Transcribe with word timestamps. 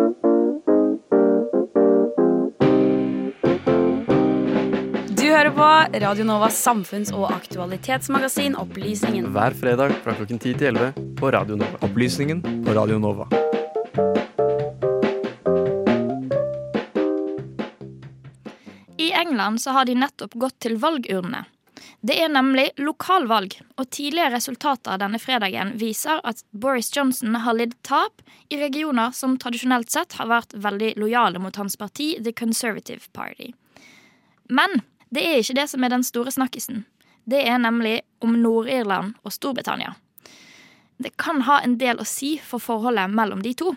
Du 0.00 0.06
hører 5.28 5.52
på 5.52 5.66
Radio 6.00 6.24
Novas 6.24 6.56
samfunns- 6.66 7.12
og 7.12 7.28
aktualitetsmagasin 7.34 8.56
Opplysningen. 8.56 9.26
Hver 9.34 9.52
fredag 9.60 9.92
fra 10.04 10.14
klokken 10.16 10.38
10 10.40 10.54
til 10.56 10.66
11 10.72 10.92
på 11.20 11.30
Radio 11.34 11.54
Nova. 11.60 11.76
Opplysningen 11.84 12.40
på 12.64 12.70
Radio 12.74 12.98
Nova. 12.98 13.28
I 18.96 19.12
England 19.12 19.60
så 19.60 19.70
har 19.76 19.84
de 19.84 19.94
nettopp 20.00 20.32
gått 20.40 20.56
til 20.64 20.80
valgurnene. 20.80 21.44
Det 22.00 22.16
er 22.16 22.30
nemlig 22.32 22.70
lokalvalg, 22.80 23.58
og 23.76 23.90
tidligere 23.92 24.32
resultater 24.38 25.00
denne 25.00 25.18
fredagen 25.20 25.74
viser 25.80 26.22
at 26.24 26.40
Boris 26.50 26.88
Johnson 26.96 27.36
har 27.44 27.58
lidd 27.58 27.74
tap 27.84 28.22
i 28.48 28.56
regioner 28.60 29.12
som 29.12 29.36
tradisjonelt 29.36 29.92
sett 29.92 30.16
har 30.16 30.30
vært 30.30 30.56
veldig 30.56 30.94
lojale 30.96 31.42
mot 31.44 31.56
hans 31.60 31.76
parti, 31.76 32.14
The 32.24 32.32
Conservative 32.32 33.10
Party. 33.12 33.50
Men 34.48 34.80
det 35.12 35.26
er 35.26 35.42
ikke 35.42 35.58
det 35.60 35.68
som 35.74 35.84
er 35.84 35.92
den 35.92 36.06
store 36.06 36.32
snakkisen. 36.32 36.86
Det 37.28 37.42
er 37.44 37.60
nemlig 37.60 38.00
om 38.24 38.32
Nord-Irland 38.32 39.18
og 39.20 39.36
Storbritannia. 39.36 39.92
Det 40.96 41.12
kan 41.20 41.44
ha 41.44 41.60
en 41.60 41.76
del 41.80 42.00
å 42.00 42.08
si 42.08 42.38
for 42.40 42.64
forholdet 42.64 43.12
mellom 43.12 43.44
de 43.44 43.52
to. 43.56 43.74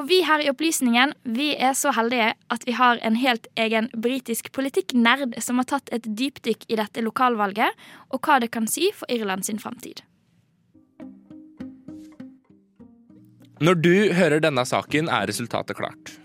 Og 0.00 0.06
vi 0.08 0.22
her 0.24 0.40
i 0.40 0.48
Opplysningen 0.48 1.10
vi 1.28 1.50
er 1.60 1.74
så 1.76 1.90
heldige 1.92 2.30
at 2.54 2.62
vi 2.64 2.72
har 2.72 2.96
en 3.04 3.18
helt 3.20 3.50
egen 3.60 3.90
britisk 3.92 4.48
politikknerd 4.56 5.34
som 5.44 5.60
har 5.60 5.68
tatt 5.68 5.92
et 5.92 6.06
dypdykk 6.08 6.64
i 6.72 6.78
dette 6.80 7.04
lokalvalget, 7.04 7.76
og 8.08 8.24
hva 8.24 8.38
det 8.40 8.48
kan 8.54 8.64
si 8.64 8.88
for 8.96 9.12
Irland 9.12 9.44
sin 9.44 9.60
framtid. 9.60 10.00
Når 13.60 13.76
du 13.84 13.92
hører 14.16 14.40
denne 14.40 14.64
saken, 14.64 15.12
er 15.12 15.28
resultatet 15.28 15.76
klart. 15.76 16.16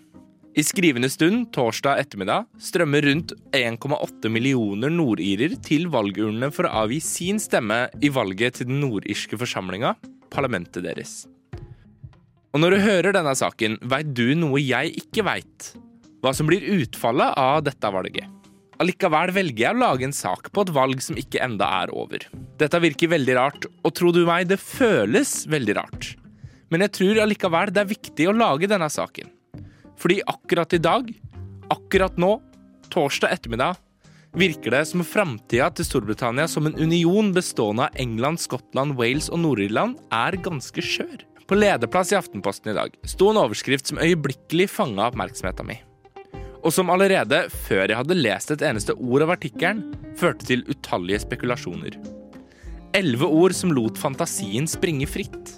I 0.56 0.64
skrivende 0.64 1.12
stund 1.12 1.50
torsdag 1.52 2.00
ettermiddag 2.06 2.48
strømmer 2.64 3.04
rundt 3.04 3.36
1,8 3.52 4.32
millioner 4.32 4.88
nordirer 4.88 5.60
til 5.68 5.90
valgurnene 5.92 6.48
for 6.56 6.64
å 6.64 6.86
avgi 6.86 7.04
sin 7.04 7.44
stemme 7.44 7.90
i 8.00 8.08
valget 8.08 8.62
til 8.62 8.72
den 8.72 8.80
nordirske 8.88 9.36
forsamlinga, 9.44 9.98
parlamentet 10.32 10.88
deres. 10.88 11.26
Og 12.56 12.62
når 12.64 12.72
du 12.72 12.84
hører 12.86 13.12
denne 13.12 13.34
saken, 13.36 13.74
veit 13.84 14.14
du 14.16 14.30
noe 14.40 14.62
jeg 14.64 14.94
ikke 15.02 15.26
veit. 15.28 15.74
Hva 16.24 16.32
som 16.32 16.48
blir 16.48 16.64
utfallet 16.78 17.36
av 17.36 17.66
dette 17.68 17.90
valget. 17.92 18.30
Allikevel 18.80 19.34
velger 19.36 19.66
jeg 19.66 19.76
å 19.76 19.82
lage 19.82 20.08
en 20.08 20.16
sak 20.16 20.48
på 20.56 20.64
et 20.64 20.72
valg 20.76 21.04
som 21.04 21.20
ikke 21.20 21.42
enda 21.44 21.68
er 21.82 21.92
over. 21.92 22.24
Dette 22.56 22.80
virker 22.80 23.12
veldig 23.12 23.36
rart, 23.36 23.68
og 23.84 23.94
tro 24.00 24.14
du 24.16 24.22
meg, 24.24 24.48
det 24.48 24.62
føles 24.64 25.42
veldig 25.52 25.76
rart. 25.82 26.14
Men 26.72 26.86
jeg 26.86 26.96
tror 26.96 27.22
allikevel 27.26 27.76
det 27.76 27.84
er 27.84 27.92
viktig 27.92 28.30
å 28.32 28.38
lage 28.40 28.72
denne 28.72 28.88
saken. 28.92 29.36
Fordi 30.00 30.22
akkurat 30.24 30.80
i 30.80 30.84
dag, 30.88 31.12
akkurat 31.76 32.16
nå, 32.20 32.38
torsdag 32.88 33.36
ettermiddag, 33.36 33.84
virker 34.36 34.80
det 34.80 34.86
som 34.88 35.04
framtida 35.04 35.74
til 35.76 35.92
Storbritannia 35.92 36.48
som 36.52 36.72
en 36.72 36.80
union 36.80 37.36
bestående 37.36 37.90
av 37.90 38.00
England, 38.00 38.40
Skottland, 38.40 38.96
Wales 38.96 39.28
og 39.28 39.44
Nord-Irland 39.44 40.00
er 40.16 40.40
ganske 40.40 40.84
skjør. 40.84 41.24
På 41.46 41.56
lederplass 41.56 42.12
i 42.12 42.16
Aftenposten 42.18 42.72
i 42.72 42.76
dag 42.76 42.96
sto 43.06 43.30
en 43.30 43.38
overskrift 43.38 43.92
som 43.92 44.00
øyeblikkelig 44.02 44.66
fanga 44.74 45.06
oppmerksomheten 45.12 45.68
min. 45.70 45.84
Og 46.66 46.74
som 46.74 46.90
allerede 46.90 47.44
før 47.68 47.84
jeg 47.86 48.00
hadde 48.00 48.18
lest 48.18 48.54
et 48.56 48.64
eneste 48.66 48.96
ord 48.98 49.22
av 49.22 49.36
artikkelen, 49.36 49.84
førte 50.18 50.48
til 50.48 50.64
utallige 50.72 51.22
spekulasjoner. 51.22 52.00
Elleve 52.98 53.30
ord 53.30 53.54
som 53.54 53.74
lot 53.76 54.00
fantasien 54.02 54.66
springe 54.70 55.06
fritt. 55.06 55.52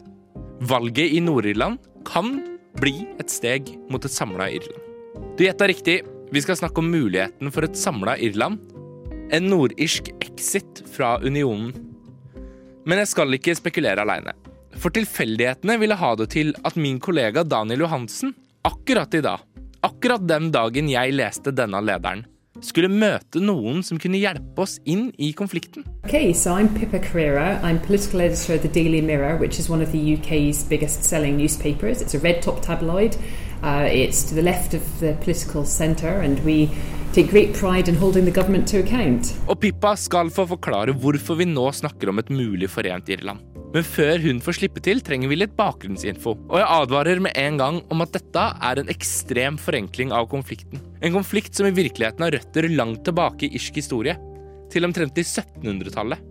Valget 0.67 1.15
i 1.15 1.21
Nord-Irland 1.23 1.79
kan 2.07 2.41
bli 2.81 3.05
et 3.21 3.31
steg 3.31 3.71
mot 3.87 4.03
et 4.03 4.11
samla 4.11 4.49
Irland. 4.57 4.83
Du 5.37 5.45
gjetta 5.45 5.69
riktig. 5.69 6.01
Vi 6.33 6.43
skal 6.43 6.59
snakke 6.59 6.83
om 6.83 6.91
muligheten 6.91 7.53
for 7.53 7.63
et 7.63 7.79
samla 7.79 8.17
Irland. 8.19 8.59
En 9.31 9.47
nordirsk 9.47 10.11
exit 10.19 10.83
fra 10.91 11.15
unionen. 11.23 11.71
Men 12.83 12.99
jeg 13.03 13.13
skal 13.13 13.39
ikke 13.39 13.55
spekulere 13.55 14.03
aleine. 14.03 14.35
For 14.77 14.93
tilfeldighetene 14.93 15.77
ville 15.81 15.97
ha 15.97 16.15
det 16.19 16.29
til 16.35 16.53
at 16.67 16.75
min 16.77 16.99
kollega 17.01 17.43
Daniel 17.43 17.87
Johansen 17.87 18.35
akkurat 18.67 19.13
i 19.17 19.21
dag, 19.25 19.41
akkurat 19.81 20.25
den 20.29 20.51
dagen 20.53 20.89
jeg 20.91 21.15
leste 21.17 21.53
denne 21.55 21.81
lederen, 21.81 22.25
skulle 22.61 22.89
møte 22.89 23.41
noen 23.41 23.83
som 23.85 23.97
kunne 24.01 24.19
hjelpe 24.21 24.61
oss 24.61 24.77
inn 24.85 25.09
i 25.17 25.31
konflikten. 25.37 25.85
Okay, 26.05 26.33
so 26.33 26.53
I'm 26.53 26.69
Pippa 26.77 26.99
Carrera. 26.99 27.59
I'm 27.63 27.79
political 27.79 28.21
editor 28.21 28.55
of 28.55 28.61
the 28.61 28.69
Daily 28.69 29.01
Mirror, 29.01 29.37
which 29.37 29.59
is 29.59 29.69
one 29.69 29.81
of 29.81 29.91
the 29.91 30.01
UK's 30.15 30.63
biggest 30.63 31.03
selling 31.03 31.37
newspapers. 31.37 32.01
It's 32.01 32.13
a 32.13 32.19
red 32.19 32.41
top 32.41 32.61
tabloid. 32.61 33.17
Uh, 33.63 33.89
it's 33.89 34.23
to 34.29 34.35
the 34.35 34.43
left 34.43 34.73
of 34.73 34.83
the 34.99 35.13
political 35.23 35.65
centre, 35.65 36.21
and 36.21 36.39
we 36.45 36.69
take 37.13 37.31
great 37.31 37.53
pride 37.53 37.89
in 37.89 37.95
holding 37.95 38.25
the 38.25 38.33
government 38.33 38.67
to 38.69 38.77
account. 38.85 39.33
Og 39.47 39.59
Pippa 39.61 39.95
skal 39.97 40.29
få 40.29 40.45
forklare 40.53 40.93
hvorfor 40.93 41.41
vi 41.41 41.49
nå 41.49 41.71
snakker 41.73 42.13
om 42.13 42.21
et 42.21 42.29
mulig 42.29 42.69
forent 42.69 43.09
Irland. 43.09 43.56
Men 43.73 43.83
før 43.83 44.21
hun 44.23 44.39
får 44.43 44.57
slippe 44.61 44.81
til, 44.83 45.01
trenger 45.03 45.29
vi 45.31 45.39
litt 45.41 45.57
bakgrunnsinfo. 45.57 46.37
Og 46.47 46.55
jeg 46.61 46.69
advarer 46.71 47.19
med 47.23 47.35
en 47.39 47.59
gang 47.59 47.81
om 47.91 48.03
at 48.05 48.13
dette 48.15 48.45
er 48.69 48.79
en 48.79 48.91
ekstrem 48.93 49.59
forenkling 49.59 50.13
av 50.15 50.29
konflikten. 50.31 50.79
En 51.03 51.15
konflikt 51.17 51.57
som 51.57 51.67
i 51.67 51.75
virkeligheten 51.75 52.23
har 52.23 52.33
røtter 52.37 52.69
langt 52.71 53.03
tilbake 53.07 53.49
i 53.49 53.59
irsk 53.59 53.81
historie. 53.81 54.15
Til 54.71 54.87
omtrent 54.87 55.19
i 55.19 55.25
1700-tallet. 55.25 56.23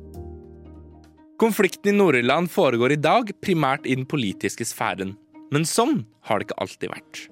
Konflikten 1.37 1.93
i 1.93 1.97
Nord-Irland 1.97 2.49
foregår 2.49 2.95
i 2.95 3.01
dag 3.05 3.31
primært 3.45 3.85
i 3.85 3.97
den 3.99 4.09
politiske 4.09 4.65
sfæren. 4.65 5.13
Men 5.53 5.69
sånn 5.69 6.07
har 6.27 6.41
det 6.41 6.49
ikke 6.49 6.61
alltid 6.65 6.93
vært. 6.95 7.27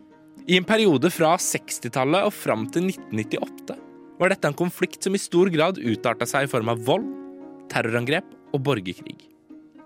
I 0.44 0.58
en 0.60 0.68
periode 0.68 1.08
fra 1.08 1.34
60-tallet 1.40 2.28
og 2.28 2.34
fram 2.36 2.68
til 2.68 2.90
1998 2.92 3.78
var 4.20 4.30
dette 4.30 4.50
en 4.50 4.56
konflikt 4.58 5.00
som 5.02 5.16
i 5.16 5.22
stor 5.22 5.48
grad 5.50 5.80
utarta 5.80 6.28
seg 6.28 6.44
i 6.44 6.50
form 6.52 6.68
av 6.70 6.84
vold, 6.84 7.08
terrorangrep 7.72 8.28
og 8.52 8.60
borgerkrig. 8.68 9.33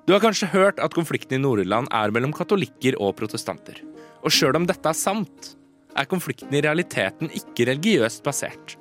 Du 0.08 0.14
har 0.14 0.22
kanskje 0.24 0.46
hørt 0.48 0.78
at 0.80 0.94
konflikten 0.96 1.36
i 1.36 1.42
Nord-Irland 1.42 1.90
er 1.92 2.12
mellom 2.16 2.30
katolikker 2.32 2.94
og 2.96 3.10
protestanter. 3.18 3.82
Og 4.24 4.32
sjøl 4.32 4.56
om 4.56 4.64
dette 4.64 4.88
er 4.88 4.96
sant, 4.96 5.50
er 5.92 6.08
konflikten 6.08 6.54
i 6.56 6.62
realiteten 6.64 7.28
ikke 7.36 7.66
religiøst 7.68 8.22
basert, 8.24 8.78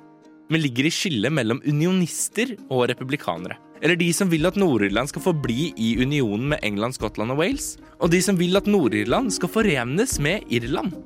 men 0.48 0.62
ligger 0.64 0.88
i 0.88 0.92
skillet 0.94 1.34
mellom 1.36 1.60
unionister 1.68 2.54
og 2.70 2.86
republikanere. 2.88 3.58
Eller 3.84 4.00
de 4.00 4.08
som 4.16 4.32
vil 4.32 4.48
at 4.48 4.56
Nord-Irland 4.56 5.12
skal 5.12 5.26
forbli 5.26 5.68
i 5.76 5.90
unionen 6.00 6.48
med 6.54 6.64
England, 6.64 6.96
Skottland 6.96 7.36
og 7.36 7.42
Wales, 7.42 7.74
og 8.00 8.08
de 8.16 8.22
som 8.24 8.40
vil 8.40 8.56
at 8.56 8.64
Nord-Irland 8.64 9.28
skal 9.36 9.52
forenes 9.52 10.16
med 10.24 10.48
Irland. 10.48 10.96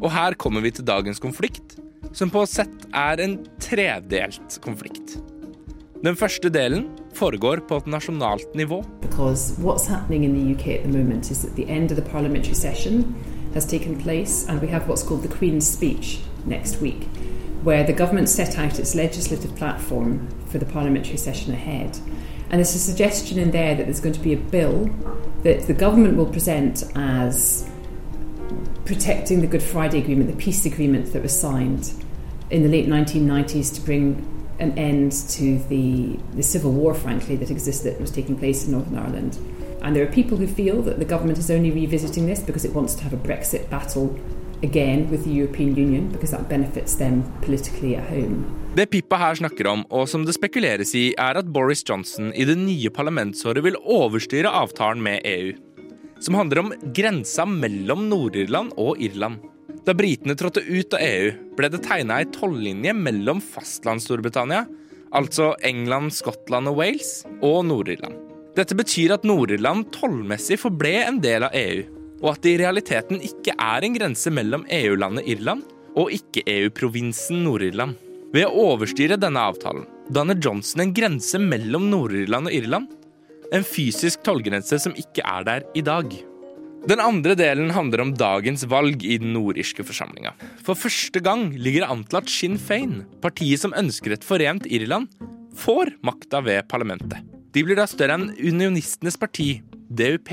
Og 0.00 0.08
her 0.16 0.32
kommer 0.40 0.64
vi 0.64 0.72
til 0.72 0.88
dagens 0.88 1.20
konflikt, 1.20 1.76
som 2.16 2.32
på 2.32 2.48
sett 2.48 2.88
er 2.96 3.20
en 3.20 3.36
tredelt 3.60 4.62
konflikt. 4.64 5.18
Den 6.00 6.16
første 6.16 6.48
delen 6.48 6.88
foregår 7.14 7.56
på 7.68 7.76
et 7.76 7.86
nasjonalt 7.86 8.54
nivå. 8.54 8.84
Because 9.00 9.58
what's 9.58 9.86
happening 9.86 10.24
in 10.24 10.32
the 10.34 10.54
UK 10.54 10.78
at 10.78 10.82
the 10.82 10.98
moment 10.98 11.30
is 11.30 11.42
that 11.42 11.56
the 11.56 11.68
end 11.68 11.90
of 11.90 11.96
the 11.96 12.10
parliamentary 12.10 12.54
session 12.54 13.14
has 13.54 13.66
taken 13.66 13.96
place, 13.96 14.46
and 14.48 14.60
we 14.60 14.68
have 14.68 14.88
what's 14.88 15.02
called 15.02 15.22
the 15.22 15.36
Queen's 15.38 15.66
Speech 15.66 16.20
next 16.46 16.80
week, 16.80 17.08
where 17.64 17.84
the 17.84 17.92
government 17.92 18.28
set 18.28 18.58
out 18.58 18.78
its 18.78 18.94
legislative 18.94 19.54
platform 19.56 20.28
for 20.46 20.58
the 20.58 20.66
parliamentary 20.66 21.18
session 21.18 21.52
ahead. 21.52 21.98
And 22.50 22.58
there's 22.58 22.74
a 22.74 22.78
suggestion 22.78 23.38
in 23.38 23.50
there 23.50 23.74
that 23.74 23.84
there's 23.84 24.00
going 24.00 24.14
to 24.14 24.20
be 24.20 24.32
a 24.32 24.42
bill 24.50 24.90
that 25.42 25.66
the 25.66 25.74
government 25.74 26.16
will 26.16 26.26
present 26.26 26.84
as 26.94 27.68
protecting 28.84 29.40
the 29.40 29.46
Good 29.46 29.62
Friday 29.62 29.98
Agreement, 29.98 30.30
the 30.30 30.36
peace 30.36 30.66
agreement 30.66 31.12
that 31.12 31.22
was 31.22 31.38
signed 31.38 31.92
in 32.50 32.62
the 32.62 32.68
late 32.68 32.86
1990s 32.86 33.74
to 33.74 33.80
bring 33.80 34.41
an 34.58 34.78
end 34.78 35.12
to 35.36 35.58
the, 35.68 36.18
the 36.34 36.42
civil 36.42 36.72
war, 36.72 36.94
frankly, 36.94 37.36
that 37.36 37.50
existed, 37.50 37.94
that 37.94 38.00
was 38.00 38.10
taking 38.10 38.36
place 38.36 38.66
in 38.66 38.72
Northern 38.72 38.98
Ireland. 38.98 39.38
And 39.82 39.96
there 39.96 40.04
are 40.06 40.12
people 40.12 40.36
who 40.36 40.46
feel 40.46 40.82
that 40.82 40.98
the 40.98 41.04
government 41.04 41.38
is 41.38 41.50
only 41.50 41.70
revisiting 41.70 42.26
this 42.26 42.40
because 42.40 42.64
it 42.64 42.72
wants 42.74 42.94
to 42.94 43.02
have 43.02 43.12
a 43.12 43.16
Brexit 43.16 43.68
battle 43.68 44.14
again 44.62 45.10
with 45.10 45.24
the 45.24 45.32
European 45.32 45.76
Union, 45.76 46.08
because 46.08 46.30
that 46.30 46.48
benefits 46.48 46.94
them 46.94 47.24
politically 47.40 47.96
at 47.96 48.04
home. 48.08 48.44
Det 48.76 48.86
Pippa 48.86 49.16
her 49.16 49.34
snakker 49.34 49.66
om, 49.68 49.82
og 49.90 50.08
som 50.08 50.22
det 50.24 50.32
spekuleres 50.36 50.94
i, 50.96 51.10
er 51.18 51.36
at 51.36 51.50
Boris 51.52 51.82
Johnson 51.88 52.30
i 52.32 52.46
det 52.48 52.56
nye 52.56 52.90
parlamentsåret 52.94 53.64
vil 53.66 53.76
overstyre 53.82 54.48
avtalen 54.48 55.02
med 55.04 55.26
EU. 55.28 55.52
Som 56.22 56.38
handler 56.38 56.62
om 56.62 56.72
grensa 56.94 57.44
mellom 57.44 58.06
Nord-Irland 58.08 58.72
og 58.78 59.02
Irland. 59.02 59.42
Da 59.82 59.94
britene 59.98 60.36
trådte 60.38 60.62
ut 60.62 60.94
av 60.94 61.02
EU, 61.02 61.32
ble 61.58 61.70
det 61.72 61.82
tegna 61.82 62.20
ei 62.22 62.28
tollinje 62.30 62.92
mellom 62.94 63.40
fastlands-Storbritannia, 63.42 64.66
altså 65.10 65.52
England, 65.66 66.14
Skottland 66.14 66.70
og 66.70 66.78
Wales, 66.78 67.24
og 67.42 67.64
Nord-Irland. 67.66 68.14
Dette 68.54 68.76
betyr 68.78 69.16
at 69.16 69.26
Nord-Irland 69.26 69.90
tollmessig 69.94 70.60
forble 70.62 70.94
en 71.02 71.18
del 71.24 71.48
av 71.48 71.56
EU, 71.58 71.82
og 72.22 72.30
at 72.34 72.44
det 72.44 72.54
i 72.54 72.62
realiteten 72.62 73.22
ikke 73.26 73.56
er 73.58 73.82
en 73.82 73.96
grense 73.96 74.30
mellom 74.30 74.66
EU-landet 74.70 75.26
Irland 75.34 75.66
og 75.98 76.12
ikke-EU-provinsen 76.14 77.42
Nord-Irland. 77.42 77.98
Ved 78.32 78.46
å 78.46 78.68
overstyre 78.72 79.18
denne 79.20 79.42
avtalen 79.50 79.88
danner 80.12 80.38
Johnson 80.38 80.84
en 80.84 80.94
grense 80.94 81.40
mellom 81.42 81.90
Nord-Irland 81.90 82.48
og 82.48 82.54
Irland. 82.54 82.92
En 83.52 83.66
fysisk 83.66 84.22
tollgrense 84.24 84.78
som 84.80 84.94
ikke 84.96 85.24
er 85.26 85.48
der 85.48 85.66
i 85.76 85.82
dag. 85.84 86.14
Den 86.82 86.98
andre 86.98 87.36
delen 87.38 87.70
handler 87.70 88.00
om 88.02 88.10
dagens 88.18 88.64
valg 88.66 89.04
i 89.06 89.14
den 89.22 89.30
nordirske 89.36 89.84
forsamlinga. 89.86 90.32
For 90.66 90.74
første 90.74 91.20
gang 91.22 91.52
ligger 91.54 91.84
det 91.84 91.90
an 91.94 92.02
til 92.08 92.18
at 92.18 92.32
Sinn 92.32 92.56
Fein, 92.58 92.96
partiet 93.22 93.62
som 93.62 93.74
ønsker 93.78 94.16
et 94.16 94.26
forent 94.26 94.66
Irland, 94.66 95.06
får 95.54 95.92
makta 96.02 96.40
ved 96.42 96.66
parlamentet. 96.66 97.22
De 97.54 97.62
blir 97.62 97.78
da 97.78 97.86
større 97.86 98.16
enn 98.18 98.32
unionistenes 98.34 99.18
parti, 99.20 99.60
DUP. 99.94 100.32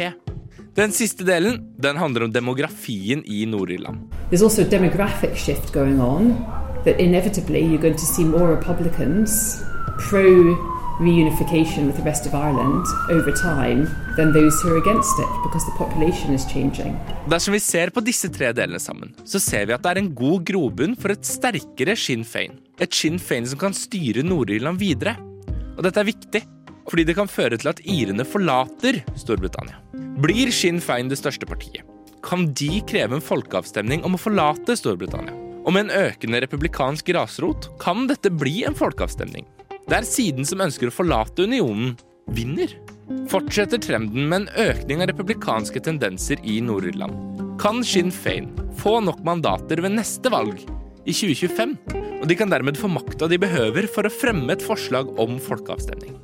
Den 0.80 0.96
siste 0.96 1.28
delen 1.28 1.60
den 1.78 2.02
handler 2.02 2.26
om 2.26 2.34
demografien 2.34 3.22
i 3.30 3.44
Nord-Irland. 3.46 4.08
There's 4.32 4.42
also 4.42 4.66
a 4.66 4.70
demographic 4.70 5.38
shift 5.38 5.74
going 5.74 6.02
on 6.02 6.34
that 6.86 6.98
inevitably 6.98 7.62
you're 7.62 7.82
going 7.82 8.00
to 8.00 8.10
see 8.10 8.24
more 8.24 8.50
Republicans 8.56 9.62
pro 10.00 10.26
reunification 11.00 11.88
with 11.88 11.96
the 11.96 12.04
rest 12.04 12.26
of 12.28 12.34
Ireland 12.36 12.86
over 13.10 13.32
time 13.32 13.88
than 14.18 14.34
those 14.34 14.62
who 14.62 14.74
are 14.74 14.78
against 14.78 15.20
it 15.20 15.32
because 15.44 15.66
the 15.66 15.76
population 15.78 16.34
is 16.34 16.46
changing. 16.46 16.96
Dersom 17.28 17.54
vi 17.54 17.60
ser 17.60 17.90
på 17.90 18.04
disse 18.04 18.30
tre 18.30 18.52
delene 18.54 18.80
sammen, 18.80 19.14
så 19.24 19.40
ser 19.40 19.66
vi 19.66 19.76
at 19.76 19.84
det 19.84 19.94
er 19.94 20.02
en 20.04 20.14
god 20.16 20.44
grobunn 20.50 20.96
for 21.00 21.16
et 21.16 21.26
sterkere 21.26 21.96
Sinn 21.96 22.26
Fein. 22.28 22.60
Et 22.80 22.94
Sinn 22.94 23.20
Fein 23.20 23.48
som 23.48 23.60
kan 23.60 23.76
styre 23.76 24.26
Nord-Irland 24.28 24.80
videre. 24.82 25.16
Og 25.78 25.86
dette 25.88 26.02
er 26.02 26.10
viktig, 26.10 26.42
fordi 26.90 27.06
det 27.08 27.16
kan 27.16 27.32
føre 27.32 27.60
til 27.60 27.72
at 27.72 27.80
irene 27.88 28.26
forlater 28.28 29.00
Storbritannia. 29.20 29.80
Blir 30.20 30.52
Sinn 30.52 30.82
Fein 30.84 31.08
det 31.12 31.20
største 31.22 31.48
partiet, 31.48 31.86
kan 32.26 32.50
de 32.52 32.82
kreve 32.90 33.16
en 33.16 33.24
folkeavstemning 33.24 34.04
om 34.04 34.18
å 34.18 34.20
forlate 34.20 34.76
Storbritannia. 34.76 35.36
Og 35.64 35.76
med 35.76 35.88
en 35.88 36.10
økende 36.10 36.42
republikansk 36.44 37.08
grasrot 37.12 37.70
kan 37.80 38.08
dette 38.10 38.32
bli 38.34 38.64
en 38.68 38.76
folkeavstemning 38.76 39.48
der 39.90 40.06
siden 40.06 40.46
som 40.46 40.62
ønsker 40.62 40.90
å 40.90 40.94
forlate 40.94 41.48
unionen, 41.50 41.96
vinner. 42.36 42.76
Fortsetter 43.30 43.82
trenden 43.82 44.28
med 44.30 44.44
en 44.44 44.68
økning 44.70 45.02
av 45.02 45.10
republikanske 45.10 45.82
tendenser 45.86 46.42
i 46.46 46.60
Nord-Irland. 46.62 47.58
Kan 47.60 47.82
Sinn 47.84 48.14
Fein 48.14 48.52
få 48.80 49.00
nok 49.04 49.24
mandater 49.26 49.82
ved 49.82 49.98
neste 49.98 50.32
valg, 50.32 50.62
i 51.10 51.14
2025, 51.16 51.76
og 52.20 52.26
de 52.30 52.38
kan 52.38 52.52
dermed 52.52 52.78
få 52.78 52.90
makta 52.92 53.28
de 53.32 53.40
behøver 53.42 53.88
for 53.90 54.06
å 54.06 54.14
fremme 54.14 54.54
et 54.54 54.64
forslag 54.64 55.10
om 55.22 55.40
folkeavstemning. 55.42 56.20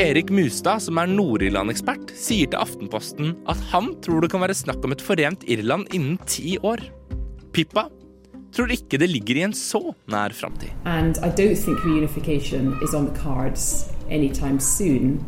Erik 0.00 0.30
Mustad, 0.32 0.80
som 0.80 0.96
er 1.02 1.10
Nord-Irland-ekspert, 1.10 2.14
sier 2.16 2.48
til 2.48 2.62
Aftenposten 2.62 3.34
at 3.50 3.60
han 3.74 3.92
tror 4.00 4.24
det 4.24 4.30
kan 4.32 4.40
være 4.40 4.56
snakk 4.56 4.80
om 4.86 4.94
et 4.96 5.04
forent 5.04 5.44
Irland 5.52 5.92
innen 5.92 6.16
ti 6.24 6.56
år. 6.64 6.80
Pippa 7.52 7.90
tror 8.52 8.72
ikke 8.72 8.98
det 9.00 9.08
ligger 9.10 9.38
i 9.38 9.44
en 9.46 9.54
så 9.56 9.94
nær 10.12 10.34
framtid. 10.36 10.70
And 10.84 11.16
I 11.18 11.30
don't 11.30 11.56
think 11.56 11.78
reunification 11.84 12.76
is 12.84 12.94
on 12.94 13.06
the 13.08 13.16
cards 13.22 13.90
anytime 14.10 14.60
soon. 14.60 15.24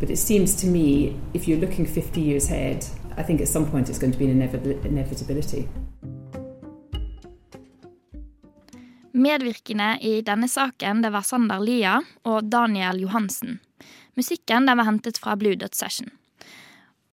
But 0.00 0.10
it 0.10 0.18
seems 0.18 0.56
to 0.60 0.66
me, 0.66 1.16
if 1.34 1.46
you're 1.48 1.60
looking 1.60 1.86
50 1.86 2.20
years 2.20 2.50
ahead, 2.50 2.84
I 3.16 3.22
think 3.22 3.40
at 3.40 3.48
some 3.48 3.66
point 3.70 3.88
it's 3.88 3.98
going 3.98 4.12
to 4.12 4.18
be 4.18 4.24
an 4.24 4.42
inevitability. 4.84 5.68
Medvirkende 9.12 9.98
i 10.00 10.20
denne 10.26 10.48
saken 10.48 11.02
det 11.02 11.12
var 11.14 11.22
Sander 11.22 11.60
Lia 11.62 12.00
og 12.26 12.50
Daniel 12.50 13.00
Johansen. 13.00 13.60
Musikken 14.18 14.66
den 14.66 14.78
var 14.78 14.84
hentet 14.84 15.18
fra 15.22 15.36
Blue 15.36 15.54
Dot 15.54 15.74
Session. 15.74 16.10